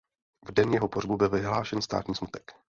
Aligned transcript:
V 0.47 0.51
den 0.51 0.73
jeho 0.73 0.87
pohřbu 0.87 1.17
byl 1.17 1.29
vyhlášen 1.29 1.81
státní 1.81 2.15
smutek. 2.15 2.51